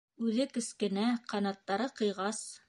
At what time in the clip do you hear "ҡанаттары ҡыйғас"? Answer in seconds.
1.35-2.43